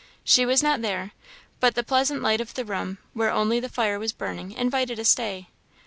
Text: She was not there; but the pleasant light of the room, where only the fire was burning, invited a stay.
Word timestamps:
She 0.23 0.47
was 0.47 0.63
not 0.63 0.81
there; 0.81 1.11
but 1.59 1.75
the 1.75 1.83
pleasant 1.83 2.23
light 2.23 2.41
of 2.41 2.55
the 2.55 2.65
room, 2.65 2.97
where 3.13 3.29
only 3.29 3.59
the 3.59 3.69
fire 3.69 3.99
was 3.99 4.13
burning, 4.13 4.51
invited 4.51 4.97
a 4.97 5.05
stay. 5.05 5.47